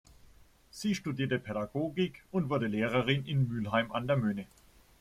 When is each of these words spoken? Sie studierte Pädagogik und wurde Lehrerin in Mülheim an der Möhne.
Sie 0.71 0.95
studierte 0.95 1.37
Pädagogik 1.37 2.23
und 2.31 2.49
wurde 2.49 2.65
Lehrerin 2.65 3.23
in 3.27 3.47
Mülheim 3.47 3.91
an 3.91 4.07
der 4.07 4.17
Möhne. 4.17 4.47